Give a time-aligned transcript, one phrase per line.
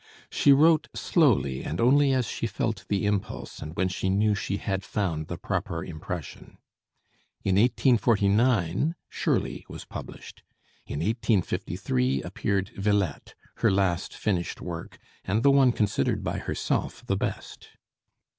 [0.31, 4.57] She wrote slowly and only as she felt the impulse, and when she knew she
[4.57, 6.57] had found the proper impression.
[7.43, 10.41] In 1849 'Shirley' was published.
[10.87, 17.15] In 1853 appeared 'Villette,' her last finished work, and the one considered by herself the
[17.15, 17.67] best.